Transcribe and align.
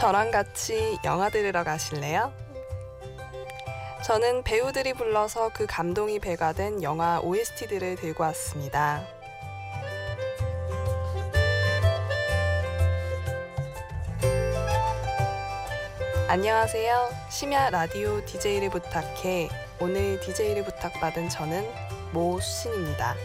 저랑 0.00 0.30
같이 0.30 0.96
영화 1.04 1.28
들으러 1.28 1.62
가실래요? 1.62 2.32
저는 4.02 4.42
배우들이 4.44 4.94
불러서 4.94 5.50
그 5.52 5.66
감동이 5.66 6.18
배가 6.20 6.54
된 6.54 6.82
영화 6.82 7.20
OST들을 7.20 7.96
들고 7.96 8.22
왔습니다. 8.24 9.06
안녕하세요. 16.28 17.10
심야 17.28 17.68
라디오 17.68 18.24
DJ를 18.24 18.70
부탁해. 18.70 19.50
오늘 19.80 20.18
DJ를 20.20 20.64
부탁받은 20.64 21.28
저는 21.28 21.70
모수신입니다. 22.14 23.16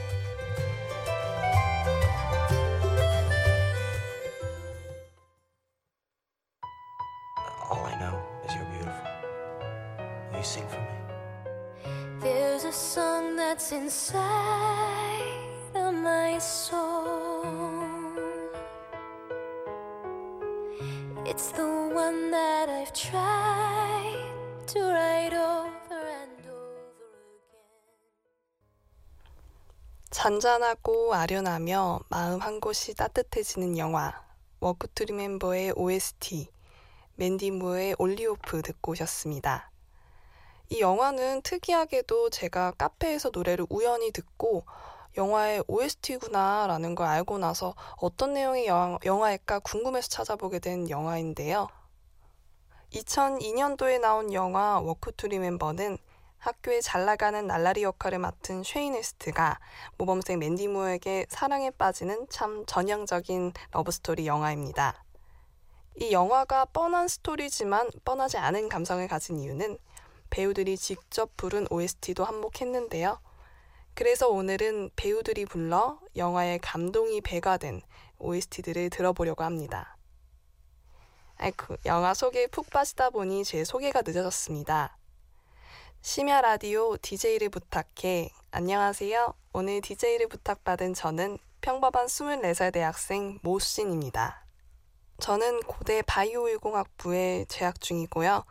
잔잔하고 30.26 31.14
아련하며 31.14 32.00
마음 32.10 32.40
한 32.40 32.60
곳이 32.60 32.96
따뜻해지는 32.96 33.78
영화 33.78 34.12
Walk 34.60 34.88
to 34.88 35.04
Remember의 35.06 35.74
OST 35.76 36.50
맨디 37.14 37.52
무어의 37.52 37.96
Only 38.00 38.32
Hope 38.32 38.64
듣고 38.64 38.94
오셨습니다. 38.94 39.70
이 40.70 40.80
영화는 40.80 41.44
특이하게도 41.44 42.32
제가 42.32 42.72
카페에서 42.72 43.30
노래를 43.32 43.68
우연히 43.70 44.12
듣고 44.12 44.66
영화의 45.16 45.64
OST구나 45.68 46.66
라는 46.66 46.96
걸 46.96 47.06
알고 47.06 47.38
나서 47.38 47.76
어떤 47.98 48.34
내용의 48.34 48.66
영화, 48.66 48.98
영화일까 49.06 49.60
궁금해서 49.60 50.10
찾아보게 50.10 50.58
된 50.58 50.90
영화인데요. 50.90 51.68
2002년도에 52.94 54.00
나온 54.00 54.34
영화 54.34 54.80
Walk 54.80 55.12
to 55.12 55.28
Remember는 55.28 56.00
학교에 56.46 56.80
잘 56.80 57.06
나가는 57.06 57.48
날라리 57.48 57.82
역할을 57.82 58.20
맡은 58.20 58.62
쉐인 58.62 58.94
웨스트가 58.94 59.60
모범생 59.98 60.38
맨디 60.38 60.68
무어에게 60.68 61.26
사랑에 61.28 61.72
빠지는 61.72 62.28
참 62.30 62.64
전형적인 62.68 63.54
러브스토리 63.72 64.28
영화입니다. 64.28 65.04
이 65.96 66.12
영화가 66.12 66.66
뻔한 66.66 67.08
스토리지만 67.08 67.90
뻔하지 68.04 68.38
않은 68.38 68.70
감성을 68.70 69.08
가진 69.08 69.40
이유는 69.40 69.80
배우들이 70.30 70.78
직접 70.78 71.36
부른 71.36 71.66
OST도 71.72 72.24
한몫했는데요. 72.24 73.20
그래서 73.96 74.28
오늘은 74.28 74.92
배우들이 74.96 75.46
불러 75.46 76.00
영화의 76.16 76.60
감동이 76.60 77.22
배가 77.22 77.58
된 77.58 77.82
OST들을 78.20 78.92
들어보려고 78.92 79.44
합니다. 79.44 79.98
아이쿠, 81.38 81.78
영화 81.88 82.14
소개에 82.14 82.46
푹 82.46 82.70
빠지다 82.70 83.10
보니 83.10 83.44
제 83.46 83.64
소개가 83.64 84.04
늦어졌습니다. 84.06 84.96
심야 86.08 86.40
라디오 86.40 86.98
DJ를 86.98 87.50
부탁해. 87.50 88.30
안녕하세요. 88.52 89.34
오늘 89.54 89.82
DJ를 89.82 90.28
부탁받은 90.28 90.94
저는 90.94 91.40
평범한 91.62 92.06
24살 92.06 92.72
대학생 92.72 93.40
모수진입니다. 93.42 94.46
저는 95.18 95.62
고대 95.62 96.04
바이오일공학부에 96.04 97.46
재학 97.50 97.82
중이고요. 97.82 98.46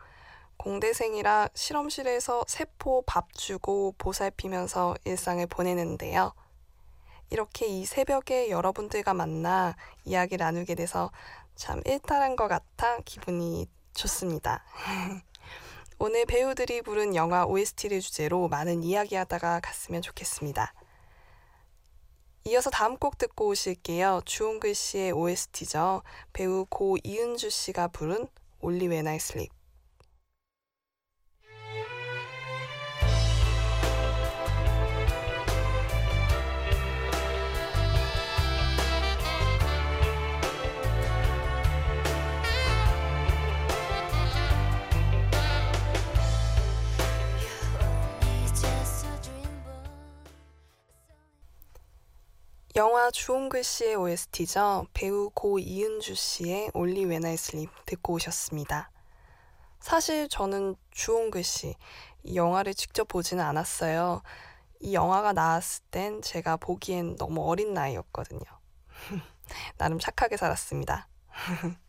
공대생이라 0.57 1.47
실험실에서 1.55 2.43
세포 2.45 3.03
밥 3.07 3.31
주고 3.33 3.95
보살피면서 3.99 4.95
일상을 5.05 5.47
보내는데요. 5.47 6.33
이렇게 7.29 7.67
이 7.67 7.85
새벽에 7.85 8.49
여러분들과 8.49 9.13
만나 9.13 9.77
이야기 10.03 10.35
나누게 10.35 10.75
돼서 10.75 11.09
참 11.55 11.81
일탈한 11.85 12.35
것 12.35 12.49
같아 12.49 12.99
기분이 13.05 13.69
좋습니다. 13.93 14.65
오늘 15.97 16.25
배우들이 16.25 16.81
부른 16.81 17.15
영화 17.15 17.45
OST를 17.45 18.01
주제로 18.01 18.49
많은 18.49 18.83
이야기하다가 18.83 19.61
갔으면 19.61 20.01
좋겠습니다. 20.01 20.73
이어서 22.43 22.69
다음 22.69 22.97
곡 22.97 23.17
듣고 23.17 23.47
오실게요. 23.47 24.21
주홍글 24.25 24.75
씨의 24.75 25.13
OST죠. 25.13 26.03
배우 26.33 26.65
고 26.69 26.97
이은주 27.01 27.49
씨가 27.49 27.87
부른 27.87 28.27
Only 28.59 28.87
When 28.89 29.07
I 29.07 29.15
Sleep. 29.15 29.51
영화 52.77 53.09
주홍 53.09 53.47
글 53.47 53.63
씨의 53.63 53.95
OST죠. 53.95 54.87
배우 54.93 55.29
고 55.33 55.59
이은주 55.59 56.13
씨의 56.13 56.71
I 56.75 57.33
Sleep 57.35 57.71
듣고 57.85 58.15
오셨습니다. 58.15 58.91
사실 59.79 60.27
저는 60.27 60.75
주홍 60.91 61.31
글 61.31 61.41
씨, 61.45 61.73
이 62.23 62.35
영화를 62.35 62.73
직접 62.73 63.07
보지는 63.07 63.41
않았어요. 63.45 64.23
이 64.81 64.93
영화가 64.93 65.31
나왔을 65.31 65.85
땐 65.89 66.21
제가 66.21 66.57
보기엔 66.57 67.15
너무 67.15 67.49
어린 67.49 67.73
나이였거든요. 67.73 68.43
나름 69.77 69.97
착하게 69.97 70.35
살았습니다. 70.35 71.07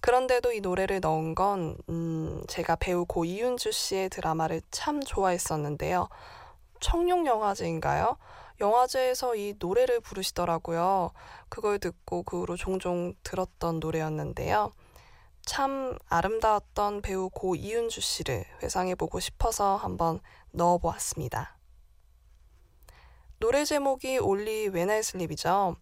그런데도 0.00 0.50
이 0.52 0.60
노래를 0.60 0.98
넣은 1.02 1.36
건, 1.36 1.78
음, 1.88 2.42
제가 2.48 2.74
배우 2.74 3.06
고 3.06 3.24
이윤주 3.24 3.70
씨의 3.70 4.08
드라마를 4.08 4.60
참 4.72 5.00
좋아했었는데요. 5.00 6.08
청룡영화제인가요? 6.80 8.18
영화제에서 8.60 9.36
이 9.36 9.54
노래를 9.58 10.00
부르시더라고요. 10.00 11.10
그걸 11.48 11.78
듣고 11.78 12.22
그 12.22 12.40
후로 12.40 12.56
종종 12.56 13.14
들었던 13.22 13.80
노래였는데요. 13.80 14.72
참 15.44 15.96
아름다웠던 16.08 17.02
배우 17.02 17.30
고 17.30 17.54
이윤주 17.54 18.00
씨를 18.00 18.44
회상해보고 18.62 19.20
싶어서 19.20 19.76
한번 19.76 20.20
넣어보았습니다. 20.50 21.56
노래 23.38 23.64
제목이 23.64 24.18
올리 24.18 24.68
웬아이 24.68 25.02
슬립이죠. 25.02 25.76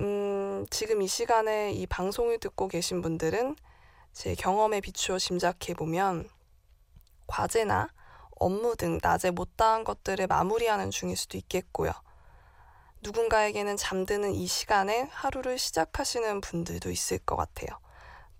음, 0.00 0.66
지금 0.68 1.00
이 1.00 1.06
시간에 1.06 1.72
이 1.72 1.86
방송을 1.86 2.38
듣고 2.38 2.68
계신 2.68 3.00
분들은 3.02 3.56
제 4.12 4.34
경험에 4.34 4.80
비추어 4.80 5.18
짐작해보면 5.18 6.28
과제나 7.26 7.88
업무 8.42 8.76
등 8.76 8.98
낮에 9.02 9.30
못다한 9.30 9.84
것들을 9.84 10.26
마무리하는 10.26 10.90
중일 10.90 11.16
수도 11.16 11.38
있겠고요. 11.38 11.92
누군가에게는 13.02 13.76
잠드는 13.76 14.34
이 14.34 14.46
시간에 14.46 15.08
하루를 15.10 15.58
시작하시는 15.58 16.40
분들도 16.40 16.90
있을 16.90 17.18
것 17.18 17.36
같아요. 17.36 17.68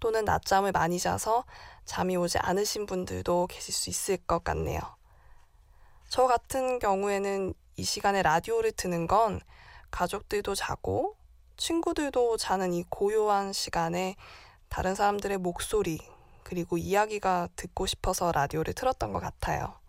또는 0.01 0.25
낮잠을 0.25 0.73
많이 0.73 0.99
자서 0.99 1.45
잠이 1.85 2.17
오지 2.17 2.39
않으신 2.39 2.87
분들도 2.87 3.47
계실 3.49 3.73
수 3.73 3.91
있을 3.91 4.17
것 4.17 4.43
같네요. 4.43 4.81
저 6.09 6.27
같은 6.27 6.79
경우에는 6.79 7.55
이 7.77 7.85
시간에 7.85 8.23
라디오를 8.23 8.73
트는 8.73 9.07
건 9.07 9.41
가족들도 9.91 10.55
자고 10.55 11.17
친구들도 11.57 12.37
자는 12.37 12.73
이 12.73 12.85
고요한 12.89 13.53
시간에 13.53 14.17
다른 14.69 14.95
사람들의 14.95 15.39
목소리 15.39 15.99
그리고 16.43 16.77
이야기가 16.77 17.49
듣고 17.57 17.87
싶어서 17.87 18.33
라디오를 18.33 18.75
틀었던 18.75 19.13
것 19.13 19.21
같아요. 19.21 19.82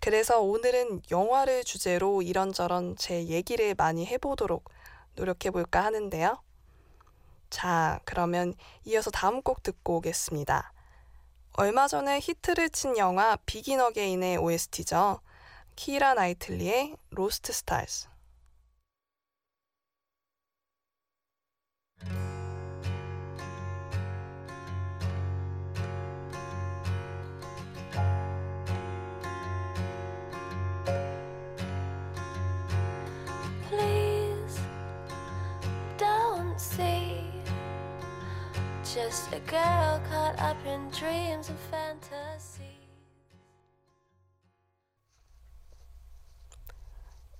그래서 0.00 0.40
오늘은 0.40 1.02
영화를 1.10 1.64
주제로 1.64 2.22
이런저런 2.22 2.96
제 2.96 3.24
얘기를 3.26 3.74
많이 3.74 4.06
해보도록 4.06 4.70
노력해볼까 5.14 5.84
하는데요. 5.84 6.42
자, 7.50 8.00
그러면 8.04 8.54
이어서 8.84 9.10
다음 9.10 9.42
곡 9.42 9.62
듣고 9.62 9.96
오겠습니다. 9.96 10.72
얼마 11.54 11.86
전에 11.86 12.18
히트를 12.20 12.70
친 12.70 12.96
영화 12.96 13.36
Begin 13.44 13.80
Again의 13.80 14.38
OST죠. 14.38 15.20
키라 15.76 16.14
나이틀리의 16.14 16.96
Lost. 17.10 17.52
Please 17.66 18.11
just 38.92 39.34
a 39.34 39.40
girl 39.48 40.00
caught 40.10 40.38
up 40.38 40.58
in 40.66 40.90
dreams 40.90 41.48
and 41.48 41.58
fantasies. 41.70 42.60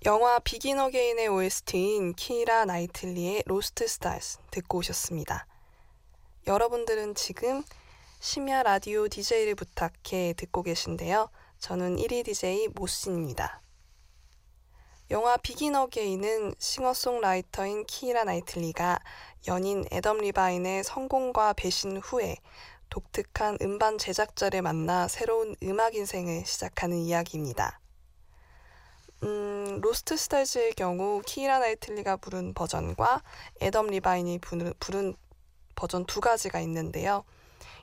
영화 0.07 0.39
Begin 0.39 0.79
Again의 0.79 1.29
OST인 1.29 2.15
키라 2.15 2.65
나이틀리의 2.65 3.43
Lost 3.45 3.87
Stars 3.87 4.39
듣고 4.51 4.79
오셨습니다. 4.79 5.47
여러분들은 6.47 7.15
지금 7.15 7.63
심야 8.21 8.63
라디오 8.63 9.09
DJ를 9.09 9.55
부탁해 9.55 10.33
듣고 10.39 10.63
계신데요. 10.63 11.29
저는 11.59 11.97
1일 11.97 12.25
DJ 12.25 12.69
모수진입니다. 12.69 13.61
영화 15.11 15.37
Begin 15.37 15.75
Again은 15.75 16.55
싱어송라이터인 16.59 17.85
키라 17.87 18.25
나이틀리가 18.25 18.99
연인 19.49 19.85
애덤 19.93 20.19
리바인의 20.19 20.85
성공과 20.85 21.53
배신 21.53 21.99
후에 21.99 22.37
독특한 22.89 23.59
음반 23.61 23.99
제작자를 23.99 24.63
만나 24.63 25.09
새로운 25.09 25.55
음악 25.63 25.95
인생을 25.95 26.47
시작하는 26.47 26.99
이야기입니다. 26.99 27.81
음, 29.25 29.81
Lost 29.83 30.17
Stars의 30.17 30.73
경우 30.75 31.21
키라 31.27 31.59
나이틀리가 31.59 32.17
부른 32.17 32.55
버전과 32.55 33.23
애덤 33.61 33.89
리바인이 33.89 34.39
부른, 34.39 34.73
부른 34.81 35.15
버전 35.75 36.07
두 36.07 36.21
가지가 36.21 36.61
있는데요. 36.61 37.25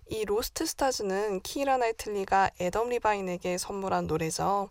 이 0.08 0.26
Lost 0.26 0.66
Stars는 0.66 1.42
키라 1.42 1.78
나이틀리가 1.78 2.52
애덤 2.60 2.90
리바인에게 2.90 3.58
선물한 3.58 4.08
노래죠. 4.08 4.70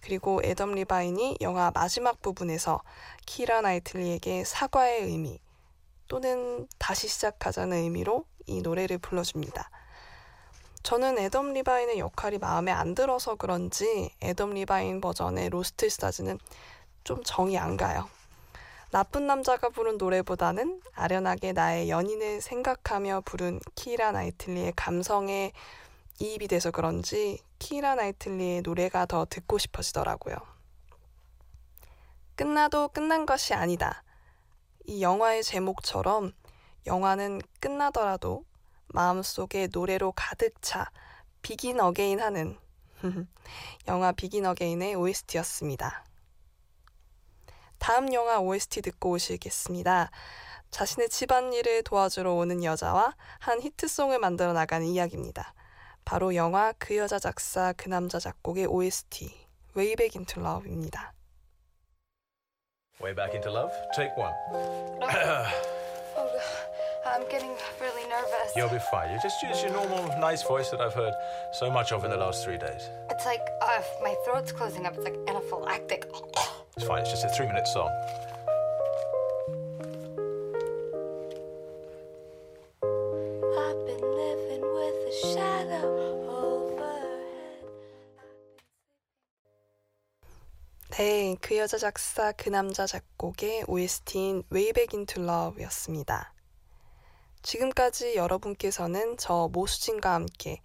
그리고 0.00 0.40
애덤 0.44 0.72
리바인이 0.72 1.38
영화 1.40 1.70
마지막 1.74 2.20
부분에서 2.22 2.82
키라 3.26 3.60
나이틀리에게 3.60 4.44
사과의 4.44 5.04
의미 5.04 5.40
또는 6.08 6.66
다시 6.78 7.08
시작하자는 7.08 7.76
의미로 7.76 8.24
이 8.46 8.62
노래를 8.62 8.98
불러줍니다. 8.98 9.70
저는 10.82 11.18
애덤 11.18 11.52
리바인의 11.52 11.98
역할이 11.98 12.38
마음에 12.38 12.72
안 12.72 12.94
들어서 12.94 13.34
그런지 13.34 14.10
애덤 14.22 14.54
리바인 14.54 15.00
버전의 15.00 15.50
Lost 15.50 15.88
Stars는 15.88 16.38
좀 17.04 17.22
정이 17.22 17.58
안 17.58 17.76
가요. 17.76 18.08
나쁜 18.90 19.28
남자가 19.28 19.68
부른 19.68 19.98
노래보다는 19.98 20.80
아련하게 20.94 21.52
나의 21.52 21.90
연인을 21.90 22.40
생각하며 22.40 23.22
부른 23.24 23.60
키라 23.76 24.10
나이틀리의 24.10 24.72
감성에 24.74 25.52
이입이 26.20 26.48
돼서 26.48 26.70
그런지 26.70 27.42
키라 27.58 27.94
나이틀리의 27.94 28.60
노래가 28.60 29.06
더 29.06 29.24
듣고 29.24 29.56
싶어지더라고요. 29.56 30.36
끝나도 32.36 32.88
끝난 32.88 33.24
것이 33.24 33.54
아니다. 33.54 34.02
이 34.84 35.02
영화의 35.02 35.42
제목처럼 35.42 36.32
영화는 36.86 37.40
끝나더라도 37.58 38.44
마음속에 38.88 39.68
노래로 39.72 40.12
가득 40.12 40.60
차 40.60 40.90
Begin 41.40 41.80
Again 41.80 42.20
하는 42.20 42.58
영화 43.88 44.12
Begin 44.12 44.44
Again의 44.44 44.96
OST였습니다. 44.96 46.04
다음 47.78 48.12
영화 48.12 48.38
OST 48.40 48.82
듣고 48.82 49.12
오시겠습니다. 49.12 50.10
자신의 50.70 51.08
집안일을 51.08 51.82
도와주러 51.82 52.34
오는 52.34 52.62
여자와 52.62 53.16
한 53.38 53.62
히트송을 53.62 54.18
만들어 54.18 54.52
나가는 54.52 54.86
이야기입니다. 54.86 55.54
바로 56.05 56.35
영화 56.35 56.73
그 56.77 56.97
여자 56.97 57.19
작사 57.19 57.73
그 57.73 57.89
남자 57.89 58.19
작곡의 58.19 58.67
OST 58.67 59.33
Way 59.75 59.95
Back 59.95 60.19
Into 60.19 60.41
Love입니다. 60.41 61.13
Way 63.01 63.13
back 63.13 63.35
into 63.35 63.51
love. 63.51 63.73
Take 63.93 64.15
one. 64.15 64.33
Oh, 66.17 66.31
I'm 67.05 67.27
getting 67.29 67.51
really 67.81 68.07
nervous. 68.07 68.55
You'll 68.55 68.69
be 68.69 68.79
fine. 68.89 69.11
You 69.11 69.19
just 69.21 69.43
use 69.43 69.61
your 69.61 69.73
normal, 69.73 70.07
nice 70.17 70.43
voice 70.43 70.69
that 70.69 70.79
I've 70.79 70.93
heard 70.93 71.13
so 71.51 71.69
much 71.69 71.91
of 71.91 72.05
in 72.05 72.11
the 72.11 72.17
last 72.17 72.45
three 72.45 72.57
days. 72.57 72.89
It's 73.09 73.25
like 73.25 73.45
uh, 73.61 73.81
my 74.01 74.15
throat's 74.23 74.53
closing 74.53 74.85
up. 74.85 74.95
It's 74.95 75.03
like 75.03 75.17
anaphylactic. 75.27 76.05
It's 76.77 76.87
fine. 76.87 77.01
It's 77.01 77.11
just 77.11 77.25
a 77.25 77.29
three-minute 77.29 77.67
song. 77.67 77.89
네, 91.00 91.34
그 91.40 91.56
여자 91.56 91.78
작사 91.78 92.30
그 92.32 92.50
남자 92.50 92.86
작곡의 92.86 93.64
OST인 93.68 94.42
Way 94.52 94.74
Back 94.74 94.98
Into 94.98 95.24
Love였습니다. 95.24 96.34
지금까지 97.40 98.16
여러분께서는 98.16 99.16
저 99.16 99.48
모수진과 99.50 100.12
함께 100.12 100.60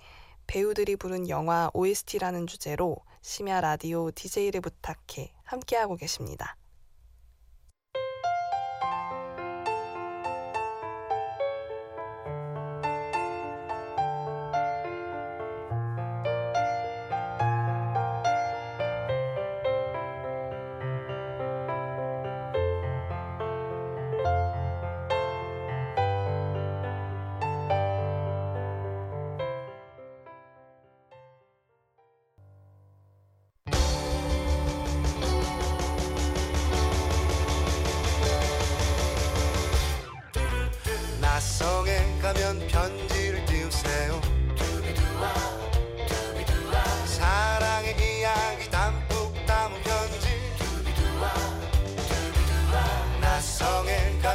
배우들이 0.46 0.98
부른 0.98 1.30
영화 1.30 1.72
OST라는 1.74 2.48
주제로 2.48 2.98
심야 3.22 3.62
라디오 3.62 4.12
DJ를 4.12 4.60
부탁해 4.60 5.32
함께하고 5.46 5.96
계십니다. 5.96 6.58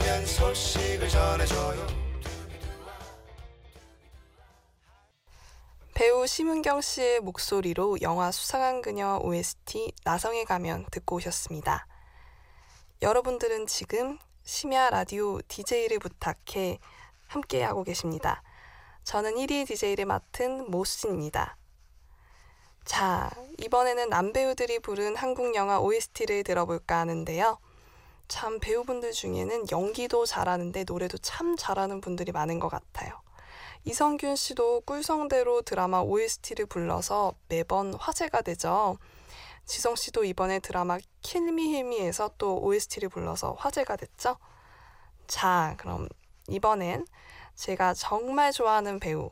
가면 0.00 0.26
소식을 0.26 1.09
전해줘요 1.09 1.87
배우 5.95 6.26
심은경 6.26 6.80
씨의 6.80 7.21
목소리로 7.21 8.00
영화 8.00 8.30
수상한 8.30 8.80
그녀 8.80 9.21
OST 9.23 9.92
나성에 10.04 10.45
가면 10.45 10.87
듣고 10.90 11.16
오셨습니다. 11.16 11.87
여러분들은 13.02 13.66
지금 13.66 14.19
심야 14.42 14.88
라디오 14.88 15.42
DJ를 15.42 15.99
부탁해 15.99 16.78
함께하고 17.26 17.85
계십니다. 17.85 18.42
저는 19.04 19.35
1위 19.35 19.66
DJ를 19.66 20.07
맡은 20.07 20.71
모순입니다. 20.71 21.59
자, 22.87 23.30
이번에는 23.59 24.09
남배우들이 24.09 24.78
부른 24.78 25.16
한국 25.16 25.54
영화 25.54 25.78
OST를 25.80 26.45
들어볼까 26.45 27.00
하는데요. 27.00 27.59
참 28.31 28.61
배우분들 28.61 29.11
중에는 29.11 29.67
연기도 29.73 30.25
잘하는데 30.25 30.85
노래도 30.85 31.19
참 31.19 31.57
잘하는 31.57 32.01
분들이 32.01 32.31
많은 32.31 32.61
것 32.61 32.69
같아요. 32.69 33.21
이성균 33.85 34.37
씨도 34.37 34.83
꿀성대로 34.83 35.63
드라마 35.63 36.01
OST를 36.01 36.67
불러서 36.67 37.35
매번 37.49 37.93
화제가 37.93 38.43
되죠. 38.43 38.99
지성 39.67 39.97
씨도 39.97 40.23
이번에 40.25 40.61
드라마 40.61 40.99
킬미힐미에서 41.23 42.31
또 42.39 42.63
OST를 42.63 43.09
불러서 43.09 43.55
화제가 43.59 43.97
됐죠. 43.97 44.37
자, 45.27 45.75
그럼 45.79 46.09
이번엔 46.49 47.07
제가 47.57 47.95
정말 47.95 48.53
좋아하는 48.53 49.01
배우, 49.01 49.31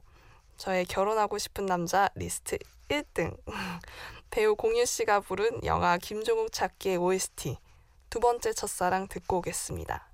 저의 0.57 0.85
결혼하고 0.85 1.39
싶은 1.39 1.67
남자 1.67 2.11
리스트 2.17 2.59
1등 2.89 3.37
배우 4.31 4.57
공유 4.57 4.85
씨가 4.85 5.21
부른 5.21 5.65
영화 5.65 5.99
김종국 5.99 6.53
찾기의 6.53 6.97
OST 6.97 7.59
두 8.11 8.21
번째 8.21 8.55
첫사랑 8.55 9.09
듣고 9.09 9.39
오겠습니다. 9.39 10.09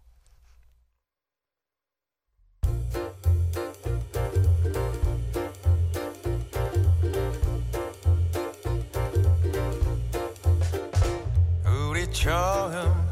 우리 11.89 12.13
처음 12.13 13.11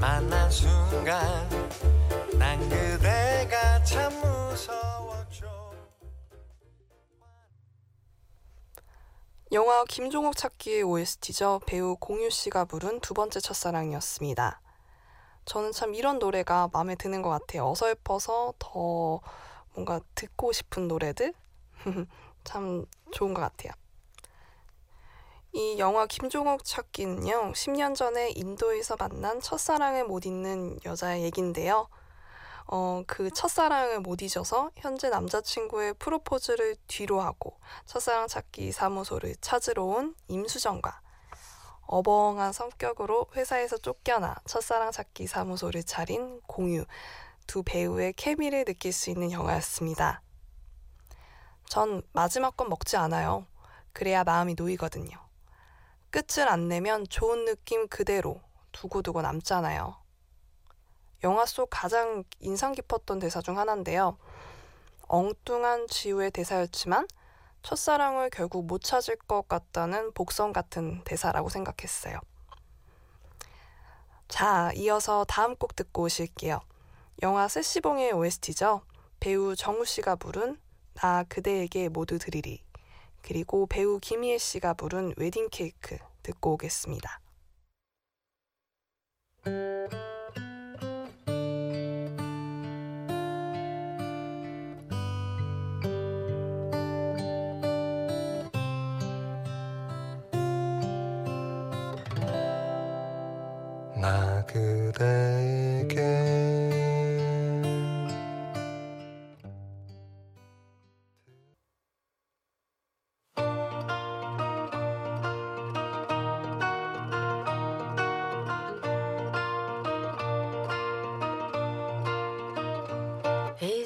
만난 0.00 0.50
순간 0.50 1.48
난 2.38 2.58
그대가 2.70 3.82
참 3.84 4.31
영화 9.52 9.84
김종국 9.84 10.34
찾기의 10.34 10.82
OST죠. 10.82 11.60
배우 11.66 11.94
공유 11.96 12.30
씨가 12.30 12.64
부른 12.64 13.00
두 13.00 13.12
번째 13.12 13.38
첫사랑이었습니다. 13.38 14.62
저는 15.44 15.72
참 15.72 15.94
이런 15.94 16.18
노래가 16.18 16.70
마음에 16.72 16.94
드는 16.94 17.20
것 17.20 17.28
같아요. 17.28 17.68
어설퍼서 17.68 18.54
더 18.58 19.20
뭔가 19.74 20.00
듣고 20.14 20.52
싶은 20.52 20.88
노래들 20.88 21.34
참 22.44 22.86
좋은 23.10 23.34
것 23.34 23.42
같아요. 23.42 23.72
이 25.52 25.78
영화 25.78 26.06
김종욱 26.06 26.64
찾기는요, 26.64 27.52
10년 27.52 27.94
전에 27.94 28.30
인도에서 28.30 28.96
만난 28.98 29.38
첫사랑을 29.42 30.04
못 30.06 30.24
잊는 30.24 30.78
여자의 30.86 31.24
얘긴데요. 31.24 31.88
어, 32.74 33.02
그 33.06 33.30
첫사랑을 33.30 34.00
못 34.00 34.22
잊어서 34.22 34.70
현재 34.76 35.10
남자친구의 35.10 35.92
프로포즈를 35.98 36.76
뒤로 36.86 37.20
하고 37.20 37.58
첫사랑 37.84 38.28
찾기 38.28 38.72
사무소를 38.72 39.36
찾으러 39.42 39.84
온 39.84 40.14
임수정과 40.28 41.02
어벙한 41.82 42.54
성격으로 42.54 43.26
회사에서 43.36 43.76
쫓겨나 43.76 44.36
첫사랑 44.46 44.90
찾기 44.90 45.26
사무소를 45.26 45.82
차린 45.82 46.40
공유 46.46 46.86
두 47.46 47.62
배우의 47.62 48.14
케미를 48.14 48.64
느낄 48.64 48.94
수 48.94 49.10
있는 49.10 49.32
영화였습니다. 49.32 50.22
전 51.68 52.00
마지막 52.14 52.56
건 52.56 52.70
먹지 52.70 52.96
않아요. 52.96 53.44
그래야 53.92 54.24
마음이 54.24 54.54
놓이거든요. 54.54 55.18
끝을 56.08 56.48
안 56.48 56.68
내면 56.68 57.06
좋은 57.06 57.44
느낌 57.44 57.86
그대로 57.88 58.40
두고두고 58.72 59.20
남잖아요. 59.20 60.01
영화 61.24 61.46
속 61.46 61.68
가장 61.70 62.24
인상 62.40 62.72
깊었던 62.72 63.18
대사 63.18 63.40
중 63.40 63.58
하나인데요. 63.58 64.18
엉뚱한 65.08 65.86
지우의 65.88 66.30
대사였지만 66.32 67.06
첫사랑을 67.62 68.30
결국 68.30 68.66
못 68.66 68.82
찾을 68.82 69.16
것 69.16 69.46
같다는 69.46 70.12
복선 70.12 70.52
같은 70.52 71.02
대사라고 71.04 71.48
생각했어요. 71.48 72.18
자, 74.28 74.72
이어서 74.74 75.24
다음 75.24 75.54
곡 75.54 75.76
듣고 75.76 76.04
오실게요. 76.04 76.60
영화 77.22 77.46
세시봉의 77.46 78.12
OST죠. 78.12 78.82
배우 79.20 79.54
정우 79.54 79.84
씨가 79.84 80.16
부른 80.16 80.58
나 80.94 81.22
그대에게 81.24 81.88
모두 81.88 82.18
드리리. 82.18 82.64
그리고 83.22 83.66
배우 83.66 84.00
김희애 84.00 84.38
씨가 84.38 84.74
부른 84.74 85.14
웨딩 85.16 85.48
케이크 85.50 85.98
듣고 86.22 86.54
오겠습니다. 86.54 87.20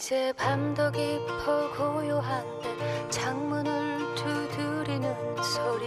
이제 0.07 0.33
밤도 0.35 0.93
깊어 0.93 1.77
고요한데 1.77 3.11
창문을 3.11 4.15
두드리는 4.15 5.37
소리 5.43 5.85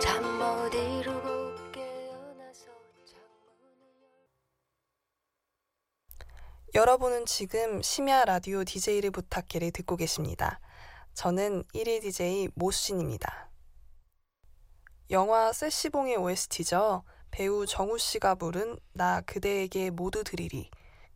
잠 0.00 0.22
못 0.38 0.72
이루고 0.72 1.72
깨어나서 1.72 2.66
창문을 3.04 3.90
여러분은 6.76 7.26
지금 7.26 7.82
심야 7.82 8.24
라디오 8.26 8.62
DJ를 8.62 9.10
부탁해를 9.10 9.72
듣고 9.72 9.96
계십니다. 9.96 10.60
저는 11.14 11.64
1일 11.74 12.02
DJ 12.02 12.50
모신입니다. 12.54 13.50
영화 15.10 15.52
세시봉의 15.52 16.18
OST죠. 16.18 17.02
배우 17.30 17.66
정우 17.66 17.98
씨가 17.98 18.34
부른 18.34 18.78
나 18.92 19.20
그대에게 19.20 19.90
모두 19.90 20.24
드리리 20.24 20.70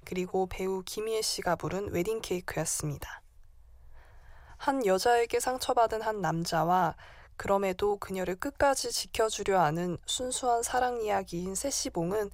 그리고 0.04 0.46
배우 0.46 0.82
김희애 0.84 1.22
씨가 1.22 1.56
부른 1.56 1.90
웨딩 1.92 2.20
케이크였습니다. 2.20 3.22
한 4.56 4.86
여자에게 4.86 5.40
상처받은 5.40 6.02
한 6.02 6.20
남자와 6.20 6.96
그럼에도 7.36 7.98
그녀를 7.98 8.36
끝까지 8.36 8.92
지켜주려 8.92 9.60
하는 9.60 9.98
순수한 10.06 10.62
사랑 10.62 11.02
이야기인 11.02 11.54
세시봉은 11.54 12.30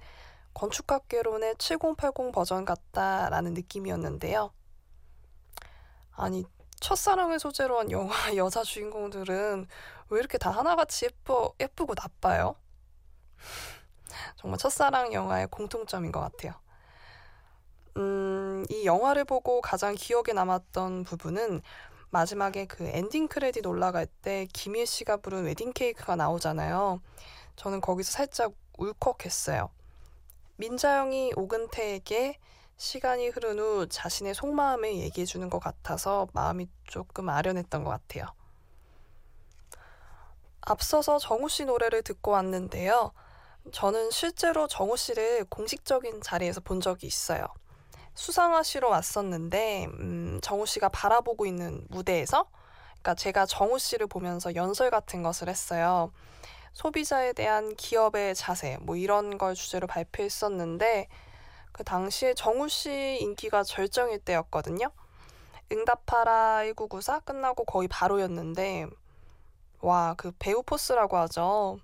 건축학개론의 0.53 1.55
7080 1.57 2.31
버전 2.31 2.65
같다라는 2.65 3.53
느낌이었는데요. 3.53 4.53
아니 6.11 6.45
첫사랑을 6.79 7.39
소재로 7.39 7.79
한 7.79 7.91
영화 7.91 8.13
여자 8.35 8.63
주인공들은 8.63 9.67
왜 10.09 10.19
이렇게 10.19 10.37
다 10.37 10.51
하나같이 10.51 11.05
예뻐 11.05 11.53
예쁘고 11.59 11.95
나빠요? 11.95 12.55
정말 14.35 14.57
첫사랑 14.57 15.13
영화의 15.13 15.47
공통점인 15.47 16.11
것 16.11 16.19
같아요. 16.19 16.53
음, 17.97 18.65
이 18.69 18.85
영화를 18.85 19.25
보고 19.25 19.61
가장 19.61 19.95
기억에 19.95 20.33
남았던 20.33 21.03
부분은 21.03 21.61
마지막에 22.09 22.65
그 22.65 22.87
엔딩 22.87 23.27
크레딧 23.27 23.65
올라갈 23.65 24.05
때 24.05 24.47
김희애 24.53 24.85
씨가 24.85 25.17
부른 25.17 25.45
웨딩 25.45 25.73
케이크가 25.73 26.15
나오잖아요. 26.15 27.01
저는 27.55 27.81
거기서 27.81 28.11
살짝 28.11 28.53
울컥했어요. 28.77 29.69
민자영이 30.57 31.33
오근태에게 31.35 32.37
시간이 32.77 33.29
흐른 33.29 33.59
후 33.59 33.87
자신의 33.87 34.33
속마음을 34.33 34.95
얘기해 34.95 35.25
주는 35.25 35.49
것 35.49 35.59
같아서 35.59 36.27
마음이 36.33 36.67
조금 36.85 37.29
아련했던 37.29 37.83
것 37.83 37.91
같아요. 37.91 38.25
앞서서 40.61 41.17
정우 41.17 41.47
씨 41.49 41.65
노래를 41.65 42.03
듣고 42.03 42.31
왔는데요. 42.31 43.11
저는 43.71 44.09
실제로 44.11 44.67
정우 44.67 44.97
씨를 44.97 45.45
공식적인 45.45 46.21
자리에서 46.21 46.61
본 46.61 46.81
적이 46.81 47.07
있어요. 47.07 47.45
수상하시러 48.15 48.89
왔었는데 48.89 49.85
음, 49.85 50.39
정우 50.41 50.65
씨가 50.65 50.89
바라보고 50.89 51.45
있는 51.45 51.85
무대에서 51.89 52.49
그러니까 53.01 53.15
제가 53.15 53.45
정우 53.45 53.79
씨를 53.79 54.07
보면서 54.07 54.55
연설 54.55 54.89
같은 54.89 55.23
것을 55.23 55.47
했어요. 55.47 56.11
소비자에 56.73 57.33
대한 57.33 57.75
기업의 57.75 58.35
자세 58.35 58.77
뭐 58.81 58.95
이런 58.95 59.37
걸 59.37 59.55
주제로 59.55 59.87
발표했었는데 59.87 61.07
그 61.71 61.83
당시에 61.83 62.33
정우 62.33 62.67
씨 62.67 63.17
인기가 63.21 63.63
절정일 63.63 64.19
때였거든요. 64.19 64.91
응답하라 65.71 66.63
1994 66.65 67.19
끝나고 67.21 67.63
거의 67.65 67.87
바로였는데 67.87 68.87
와 69.79 70.13
그 70.17 70.31
배우 70.37 70.63
포스라고 70.63 71.17
하죠. 71.17 71.79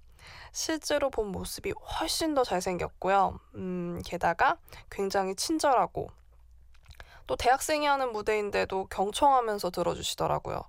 실제로 0.51 1.09
본 1.09 1.27
모습이 1.27 1.71
훨씬 1.71 2.33
더 2.33 2.43
잘생겼고요. 2.43 3.39
음, 3.55 4.01
게다가 4.05 4.57
굉장히 4.89 5.35
친절하고 5.35 6.09
또 7.27 7.35
대학생이 7.35 7.85
하는 7.85 8.11
무대인데도 8.13 8.87
경청하면서 8.87 9.69
들어주시더라고요. 9.71 10.63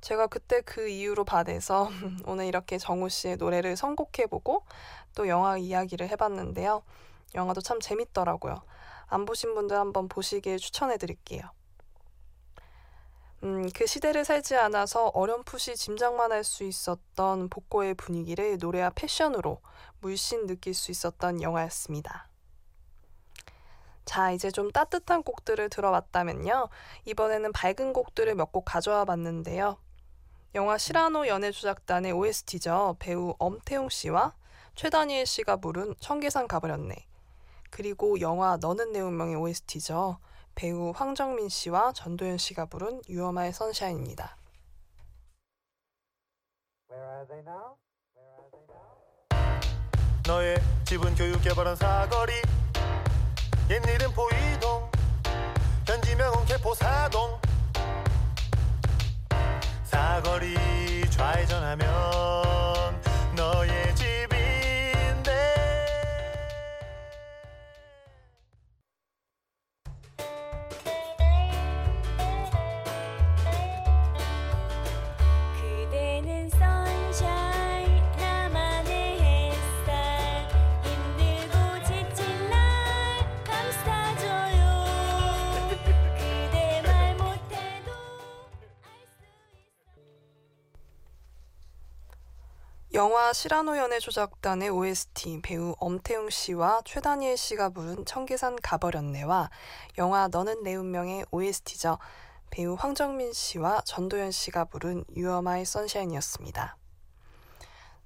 제가 0.00 0.28
그때 0.28 0.62
그 0.62 0.88
이유로 0.88 1.24
반해서 1.24 1.90
오늘 2.26 2.46
이렇게 2.46 2.78
정우 2.78 3.08
씨의 3.08 3.36
노래를 3.36 3.76
선곡해보고 3.76 4.64
또 5.14 5.28
영화 5.28 5.58
이야기를 5.58 6.08
해봤는데요. 6.08 6.82
영화도 7.34 7.60
참 7.60 7.80
재밌더라고요. 7.80 8.62
안 9.08 9.24
보신 9.24 9.54
분들 9.54 9.76
한번 9.76 10.08
보시길 10.08 10.58
추천해드릴게요. 10.58 11.42
음, 13.42 13.68
그 13.74 13.86
시대를 13.86 14.24
살지 14.24 14.56
않아서 14.56 15.08
어렴풋이 15.08 15.76
짐작만 15.76 16.32
할 16.32 16.44
수 16.44 16.64
있었던 16.64 17.48
복고의 17.48 17.94
분위기를 17.94 18.58
노래와 18.58 18.90
패션으로 18.90 19.60
물씬 20.00 20.46
느낄 20.46 20.74
수 20.74 20.90
있었던 20.90 21.42
영화였습니다. 21.42 22.28
자, 24.04 24.32
이제 24.32 24.50
좀 24.50 24.70
따뜻한 24.72 25.22
곡들을 25.22 25.68
들어봤다면요. 25.70 26.68
이번에는 27.06 27.52
밝은 27.52 27.92
곡들을 27.92 28.34
몇 28.34 28.52
곡 28.52 28.64
가져와 28.64 29.04
봤는데요. 29.04 29.78
영화 30.54 30.76
시라노 30.78 31.28
연애조작단의 31.28 32.12
OST죠. 32.12 32.96
배우 32.98 33.34
엄태웅 33.38 33.88
씨와 33.88 34.34
최다니엘 34.74 35.26
씨가 35.26 35.58
부른 35.58 35.94
청계산 36.00 36.48
가버렸네. 36.48 36.94
그리고 37.70 38.20
영화 38.20 38.56
너는 38.56 38.92
내 38.92 39.00
운명의 39.00 39.36
OST죠. 39.36 40.18
배우 40.54 40.92
황정민 40.94 41.48
씨와 41.48 41.92
전도연 41.92 42.38
씨가 42.38 42.66
부른 42.66 43.02
유어마의 43.08 43.52
선샤인입니다. 43.52 44.36
너의 50.26 50.56
집은 50.84 51.14
교육개발원 51.14 51.76
사거리 51.76 52.32
옛일은 53.70 54.12
포이동 54.12 54.90
현지명은 55.86 56.44
개포사동. 56.44 57.40
사거리 59.84 60.54
좌회전하면 61.10 61.88
너의 63.34 63.79
영화 93.00 93.32
시라노 93.32 93.78
연애 93.78 93.98
조작단의 93.98 94.68
OST 94.68 95.40
배우 95.40 95.74
엄태웅 95.78 96.28
씨와 96.28 96.82
최다니엘 96.84 97.38
씨가 97.38 97.70
부른 97.70 98.04
청계산 98.04 98.56
가버렸네와 98.62 99.48
영화 99.96 100.28
너는 100.28 100.62
내 100.62 100.74
운명의 100.74 101.24
OST죠. 101.30 101.96
배우 102.50 102.74
황정민 102.74 103.32
씨와 103.32 103.80
전도연 103.86 104.32
씨가 104.32 104.66
부른 104.66 105.06
You 105.16 105.28
Are 105.28 105.38
My 105.38 105.62
Sunshine이었습니다. 105.62 106.76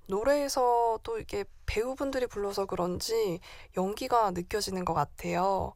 노래에서 0.06 1.00
또 1.02 1.18
이게 1.18 1.44
배우분들이 1.66 2.28
불러서 2.28 2.66
그런지 2.66 3.40
연기가 3.76 4.30
느껴지는 4.30 4.84
것 4.84 4.94
같아요. 4.94 5.74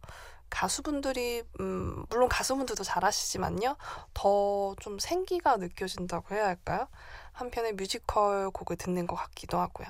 가수분들이 0.51 1.43
음, 1.61 2.05
물론 2.09 2.29
가수분들도 2.29 2.83
잘하시지만요. 2.85 3.77
더 4.15 4.75
좀 4.81 4.99
생기가 4.99 5.57
느껴진다고 5.57 6.35
해야 6.35 6.47
할까요? 6.47 6.89
한편의 7.33 7.75
뮤지컬 7.75 8.51
곡을 8.51 8.77
듣는 8.77 9.07
것 9.07 9.17
같기도 9.17 9.59
하고요. 9.59 9.87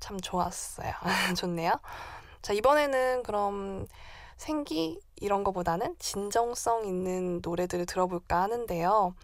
참 0.00 0.20
좋았어요. 0.20 0.92
좋네요. 1.36 1.80
자, 2.42 2.52
이번에는 2.52 3.22
그럼 3.22 3.86
생기 4.36 5.00
이런 5.16 5.44
거보다는 5.44 5.96
진정성 5.98 6.86
있는 6.86 7.40
노래들을 7.42 7.86
들어볼까 7.86 8.42
하는데요. 8.42 9.14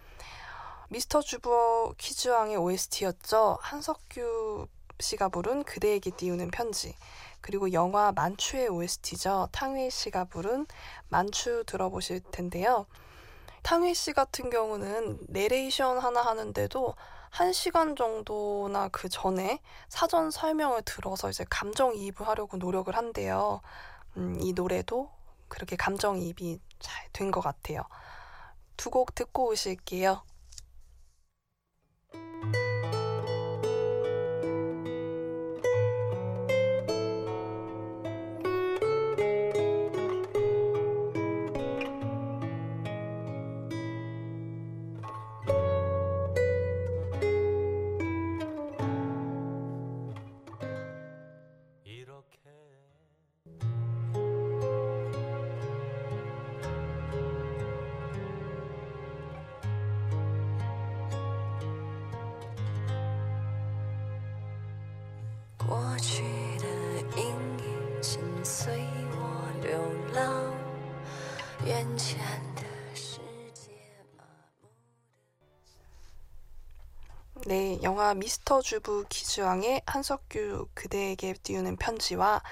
미스터 0.88 1.20
주버 1.20 1.92
퀴즈왕의 1.98 2.56
OST였죠. 2.56 3.58
한석규 3.60 4.66
씨가 5.00 5.28
부른 5.28 5.64
그대에게 5.64 6.10
띄우는 6.10 6.50
편지. 6.50 6.94
그리고 7.42 7.72
영화 7.72 8.12
만추의 8.12 8.68
OST죠. 8.68 9.48
탕웨이 9.52 9.90
씨가 9.90 10.24
부른 10.26 10.66
만추 11.08 11.64
들어보실 11.66 12.20
텐데요. 12.30 12.86
탕웨이 13.62 13.94
씨 13.94 14.12
같은 14.12 14.48
경우는 14.50 15.18
내레이션 15.28 15.98
하나 15.98 16.22
하는데도 16.22 16.94
한 17.30 17.52
시간 17.52 17.96
정도나 17.96 18.88
그 18.88 19.08
전에 19.08 19.60
사전 19.88 20.30
설명을 20.30 20.82
들어서 20.82 21.30
이제 21.30 21.44
감정이입을 21.50 22.26
하려고 22.28 22.56
노력을 22.58 22.94
한대요. 22.96 23.60
음, 24.16 24.38
이 24.40 24.52
노래도 24.52 25.10
그렇게 25.48 25.76
감정이입이 25.76 26.60
잘 26.80 27.08
된 27.12 27.30
것 27.30 27.40
같아요. 27.40 27.82
두 28.76 28.90
곡 28.90 29.14
듣고 29.14 29.48
오실게요. 29.50 30.22
네, 77.46 77.78
영화 77.82 78.14
미스터 78.14 78.62
주부 78.62 79.04
기주왕의 79.08 79.82
한석규 79.86 80.68
그대에게 80.74 81.34
띄우는 81.34 81.76
편지와 81.76 82.42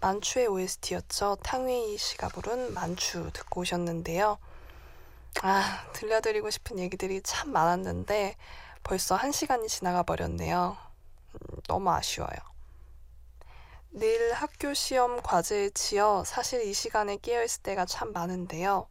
만추의 0.00 0.46
OST였죠. 0.46 1.38
탕웨이 1.42 1.96
씨가 1.96 2.28
부른 2.28 2.74
만추 2.74 3.30
듣고 3.32 3.62
오셨는데요. 3.62 4.38
아, 5.42 5.90
들려드리고 5.92 6.50
싶은 6.50 6.78
얘기들이 6.78 7.22
참 7.22 7.52
많았는데 7.52 8.36
벌써 8.82 9.16
한 9.16 9.32
시간이 9.32 9.68
지나가 9.68 10.02
버렸네요. 10.02 10.76
음, 11.34 11.60
너무 11.68 11.90
아쉬워요. 11.90 12.57
늘 13.90 14.34
학교 14.34 14.74
시험 14.74 15.22
과제에 15.22 15.70
치여 15.70 16.22
사실 16.26 16.62
이 16.62 16.74
시간에 16.74 17.16
깨어있을 17.16 17.62
때가 17.62 17.86
참 17.86 18.12
많은데요. 18.12 18.86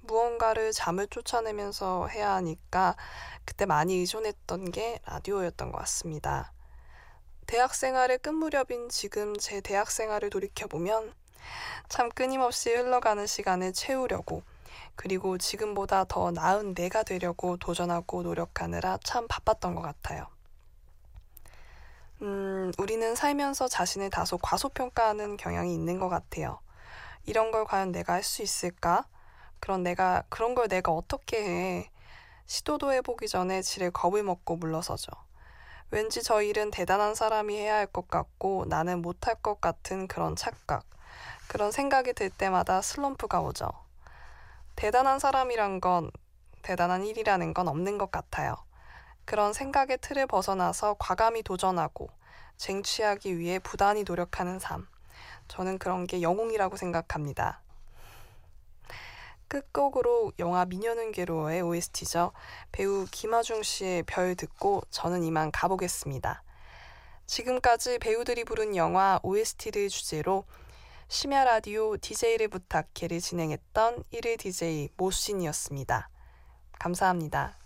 무언가를 0.00 0.72
잠을 0.72 1.06
쫓아내면서 1.06 2.08
해야 2.08 2.32
하니까 2.32 2.96
그때 3.44 3.66
많이 3.66 3.96
의존했던 3.96 4.70
게 4.70 5.00
라디오였던 5.04 5.70
것 5.70 5.78
같습니다. 5.80 6.50
대학 7.46 7.74
생활의 7.74 8.18
끝 8.18 8.30
무렵인 8.30 8.88
지금 8.88 9.36
제 9.36 9.60
대학 9.60 9.90
생활을 9.90 10.30
돌이켜보면 10.30 11.12
참 11.90 12.08
끊임없이 12.08 12.72
흘러가는 12.72 13.26
시간을 13.26 13.74
채우려고 13.74 14.42
그리고 14.96 15.36
지금보다 15.36 16.04
더 16.04 16.30
나은 16.30 16.74
내가 16.74 17.02
되려고 17.02 17.58
도전하고 17.58 18.22
노력하느라 18.22 18.98
참 19.04 19.28
바빴던 19.28 19.74
것 19.74 19.82
같아요. 19.82 20.26
음, 22.22 22.70
우리는 22.78 23.14
살면서 23.14 23.68
자신을 23.68 24.10
다소 24.10 24.38
과소평가하는 24.38 25.36
경향이 25.36 25.74
있는 25.74 25.98
것 25.98 26.08
같아요. 26.08 26.60
이런 27.26 27.50
걸 27.50 27.64
과연 27.64 27.92
내가 27.92 28.14
할 28.14 28.22
수 28.22 28.42
있을까? 28.42 29.06
그런 29.60 29.82
내가, 29.82 30.22
그런 30.28 30.54
걸 30.54 30.68
내가 30.68 30.92
어떻게 30.92 31.42
해? 31.44 31.90
시도도 32.46 32.92
해보기 32.92 33.28
전에 33.28 33.62
지레 33.62 33.90
겁을 33.90 34.22
먹고 34.22 34.56
물러서죠. 34.56 35.10
왠지 35.90 36.22
저 36.22 36.42
일은 36.42 36.70
대단한 36.70 37.14
사람이 37.14 37.56
해야 37.56 37.76
할 37.76 37.86
것 37.86 38.08
같고 38.08 38.64
나는 38.68 39.02
못할 39.02 39.34
것 39.36 39.60
같은 39.60 40.06
그런 40.08 40.36
착각. 40.36 40.84
그런 41.48 41.70
생각이 41.72 42.14
들 42.14 42.30
때마다 42.30 42.82
슬럼프가 42.82 43.40
오죠. 43.42 43.70
대단한 44.76 45.18
사람이란 45.18 45.80
건 45.80 46.10
대단한 46.62 47.04
일이라는 47.04 47.54
건 47.54 47.68
없는 47.68 47.98
것 47.98 48.10
같아요. 48.10 48.56
그런 49.24 49.52
생각의 49.52 49.98
틀을 50.00 50.26
벗어나서 50.26 50.96
과감히 50.98 51.42
도전하고 51.42 52.08
쟁취하기 52.56 53.38
위해 53.38 53.58
부단히 53.58 54.04
노력하는 54.04 54.58
삶. 54.58 54.86
저는 55.48 55.78
그런 55.78 56.06
게 56.06 56.22
영웅이라고 56.22 56.76
생각합니다. 56.76 57.60
끝곡으로 59.48 60.32
영화 60.38 60.64
미녀는 60.64 61.12
괴로워의 61.12 61.60
OST죠. 61.60 62.32
배우 62.72 63.06
김하중 63.10 63.62
씨의 63.62 64.04
별 64.04 64.34
듣고 64.34 64.82
저는 64.90 65.22
이만 65.24 65.50
가보겠습니다. 65.50 66.42
지금까지 67.26 67.98
배우들이 67.98 68.44
부른 68.44 68.76
영화 68.76 69.20
OST를 69.22 69.88
주제로 69.88 70.44
심야 71.08 71.44
라디오 71.44 71.98
DJ를 71.98 72.48
부탁해를 72.48 73.20
진행했던 73.20 74.04
1일 74.12 74.38
DJ 74.38 74.88
모신이었습니다. 74.96 76.08
감사합니다. 76.78 77.61